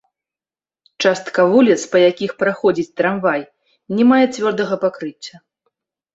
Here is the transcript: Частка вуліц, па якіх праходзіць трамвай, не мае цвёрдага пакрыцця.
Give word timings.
Частка 1.03 1.45
вуліц, 1.51 1.77
па 1.91 1.97
якіх 2.11 2.31
праходзіць 2.39 2.87
трамвай, 3.03 3.45
не 4.01 4.09
мае 4.15 4.21
цвёрдага 4.35 4.75
пакрыцця. 4.87 5.35